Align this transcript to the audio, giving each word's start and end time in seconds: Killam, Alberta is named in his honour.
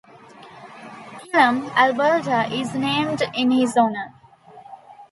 Killam, 1.19 1.69
Alberta 1.75 2.51
is 2.51 2.73
named 2.73 3.21
in 3.35 3.51
his 3.51 3.77
honour. 3.77 4.15